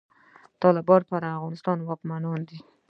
[0.61, 2.57] طالبان پر افغانستان واکمن دی.